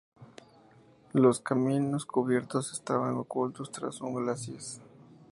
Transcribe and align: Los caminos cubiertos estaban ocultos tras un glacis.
Los 1.13 1.41
caminos 1.41 2.07
cubiertos 2.07 2.71
estaban 2.73 3.13
ocultos 3.17 3.71
tras 3.71 4.01
un 4.01 4.15
glacis. 4.15 4.81